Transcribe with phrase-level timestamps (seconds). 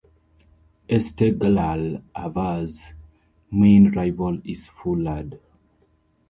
[0.89, 2.93] Esteghlal Ahvaz'
[3.51, 5.37] main rival is Foolad.